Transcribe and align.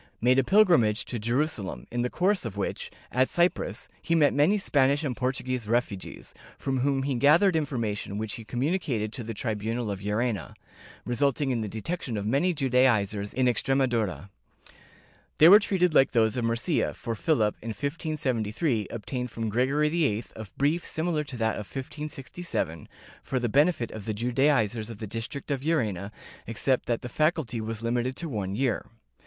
236 0.23 0.23
JEWS 0.23 0.41
[Book 0.41 0.49
VIII 0.49 0.57
a 0.57 0.57
pilgrimage 0.65 1.05
to 1.05 1.19
Jerusalem, 1.19 1.87
in 1.91 2.01
the 2.01 2.09
course 2.09 2.43
of 2.43 2.57
which, 2.57 2.89
at 3.11 3.29
Cyprus, 3.29 3.87
he 4.01 4.15
met 4.15 4.33
many 4.33 4.57
Spanish 4.57 5.03
and 5.03 5.15
Portuguese 5.15 5.67
refugees, 5.67 6.33
from 6.57 6.79
whom 6.79 7.03
he 7.03 7.13
gathered 7.13 7.55
information 7.55 8.17
which 8.17 8.33
he 8.33 8.43
communicated 8.43 9.13
to 9.13 9.23
the 9.23 9.35
tribunal 9.35 9.91
of 9.91 10.01
Llerena, 10.01 10.55
resulting 11.05 11.51
in 11.51 11.61
the 11.61 11.67
detection 11.67 12.17
of 12.17 12.25
many 12.25 12.51
Judaizers 12.51 13.31
in 13.31 13.45
Extre 13.45 13.77
madura.^ 13.77 14.27
They 15.37 15.47
were 15.47 15.59
treated 15.59 15.93
like 15.93 16.13
those 16.13 16.35
of 16.35 16.45
Murcia, 16.45 16.95
for 16.95 17.13
Philip, 17.13 17.55
in 17.61 17.69
1573, 17.69 18.87
obtained 18.89 19.29
from 19.29 19.49
Gregory 19.49 19.89
XIII 19.89 20.23
a 20.35 20.47
brief 20.57 20.83
similar 20.83 21.23
to 21.25 21.37
that 21.37 21.57
of 21.59 21.67
1567, 21.67 22.87
for 23.21 23.37
the 23.37 23.47
benefit 23.47 23.91
of 23.91 24.05
the 24.05 24.15
Judaizers 24.15 24.89
of 24.89 24.97
the 24.97 25.05
district 25.05 25.51
of 25.51 25.61
Llerena, 25.61 26.09
except 26.47 26.87
that 26.87 27.03
the 27.03 27.07
faculty 27.07 27.61
was 27.61 27.83
limited 27.83 28.15
to 28.15 28.27
one 28.27 28.55
year. 28.55 28.87